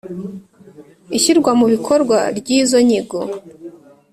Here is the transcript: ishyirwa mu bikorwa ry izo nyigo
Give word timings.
ishyirwa 1.17 1.51
mu 1.59 1.65
bikorwa 1.73 2.17
ry 2.37 2.47
izo 2.59 2.79
nyigo 2.87 3.19